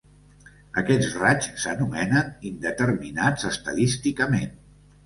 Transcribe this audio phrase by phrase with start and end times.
[0.81, 4.57] Aquests raigs s'anomenen "indeterminats estadísticament".